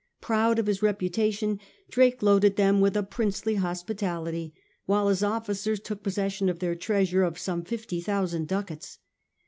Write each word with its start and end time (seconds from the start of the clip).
Proud 0.19 0.57
of 0.57 0.65
his 0.65 0.79
reputa 0.79 1.31
tion, 1.31 1.59
Drake 1.87 2.23
loaded 2.23 2.55
them 2.55 2.81
with 2.81 2.97
a 2.97 3.03
princely 3.03 3.53
hospitality, 3.53 4.51
while 4.87 5.09
his 5.09 5.21
officers 5.21 5.79
took 5.79 6.01
possession 6.01 6.49
of 6.49 6.57
their 6.57 6.73
treasure 6.73 7.21
of 7.21 7.37
some 7.37 7.61
fifty 7.63 8.01
thousand 8.01 8.47
ducats. 8.47 8.97